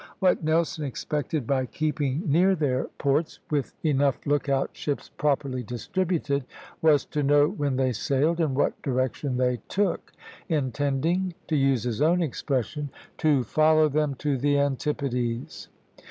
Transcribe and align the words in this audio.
What 0.17 0.43
Nelson 0.43 0.83
expected 0.83 1.45
by 1.45 1.67
keeping 1.67 2.23
near 2.25 2.55
their 2.55 2.85
ports, 2.97 3.37
with 3.51 3.75
enough 3.85 4.25
lookout 4.25 4.71
ships 4.73 5.09
properly 5.09 5.61
distributed, 5.61 6.43
was 6.81 7.05
to 7.05 7.21
know 7.21 7.47
when 7.47 7.75
they 7.75 7.91
sailed 7.93 8.39
and 8.39 8.55
what 8.55 8.81
direction 8.81 9.37
they 9.37 9.57
took, 9.69 10.11
intending, 10.49 11.35
to 11.49 11.55
use 11.55 11.83
his 11.83 12.01
own 12.01 12.23
expression, 12.23 12.89
to 13.19 13.43
"follow 13.43 13.87
them 13.89 14.15
to 14.15 14.39
the 14.39 14.57
antipodes." 14.57 15.67